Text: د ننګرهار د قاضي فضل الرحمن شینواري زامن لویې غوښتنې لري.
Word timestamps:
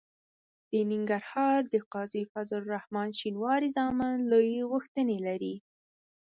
د 0.71 0.73
ننګرهار 0.91 1.59
د 1.73 1.75
قاضي 1.93 2.23
فضل 2.31 2.57
الرحمن 2.63 3.09
شینواري 3.19 3.69
زامن 3.77 4.15
لویې 4.31 4.63
غوښتنې 4.71 5.17
لري. 5.27 5.55